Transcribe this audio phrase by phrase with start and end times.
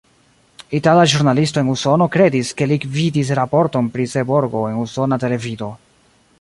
[0.77, 5.73] Itala ĵurnalisto en Usono kredis, ke li vidis raporton pri Seborgo en usona televido.